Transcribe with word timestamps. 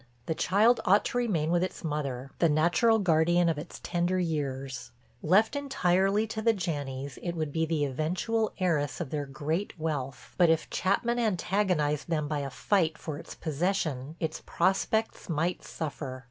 The 0.25 0.33
child 0.33 0.79
ought 0.83 1.05
to 1.05 1.17
remain 1.19 1.51
with 1.51 1.61
its 1.63 1.83
mother, 1.83 2.31
the 2.39 2.49
natural 2.49 2.97
guardian 2.97 3.47
of 3.49 3.59
its 3.59 3.79
tender 3.83 4.17
years; 4.17 4.89
left 5.21 5.55
entirely 5.55 6.25
to 6.25 6.41
the 6.41 6.55
Janneys 6.55 7.19
it 7.21 7.35
would 7.35 7.51
be 7.51 7.67
the 7.67 7.85
eventual 7.85 8.51
heiress 8.57 8.99
of 8.99 9.11
their 9.11 9.27
great 9.27 9.77
wealth, 9.79 10.33
but 10.39 10.49
if 10.49 10.71
Chapman 10.71 11.19
antagonized 11.19 12.09
them 12.09 12.27
by 12.27 12.39
a 12.39 12.49
fight 12.49 12.97
for 12.97 13.19
its 13.19 13.35
possession 13.35 14.15
its 14.19 14.41
prospects 14.43 15.29
might 15.29 15.63
suffer. 15.63 16.19